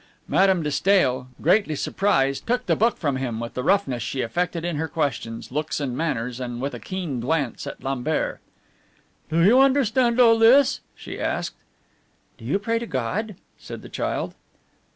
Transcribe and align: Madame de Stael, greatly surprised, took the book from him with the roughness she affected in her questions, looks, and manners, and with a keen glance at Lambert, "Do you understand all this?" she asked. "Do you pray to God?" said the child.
Madame 0.27 0.63
de 0.63 0.71
Stael, 0.71 1.27
greatly 1.43 1.75
surprised, 1.75 2.47
took 2.47 2.65
the 2.65 2.75
book 2.75 2.97
from 2.97 3.17
him 3.17 3.39
with 3.39 3.53
the 3.53 3.61
roughness 3.61 4.01
she 4.01 4.21
affected 4.21 4.65
in 4.65 4.77
her 4.77 4.87
questions, 4.87 5.51
looks, 5.51 5.79
and 5.79 5.95
manners, 5.95 6.39
and 6.39 6.59
with 6.59 6.73
a 6.73 6.79
keen 6.79 7.19
glance 7.19 7.67
at 7.67 7.83
Lambert, 7.83 8.39
"Do 9.29 9.43
you 9.43 9.59
understand 9.59 10.19
all 10.19 10.39
this?" 10.39 10.79
she 10.95 11.19
asked. 11.21 11.57
"Do 12.39 12.45
you 12.45 12.57
pray 12.57 12.79
to 12.79 12.87
God?" 12.87 13.35
said 13.59 13.83
the 13.83 13.89
child. 13.89 14.33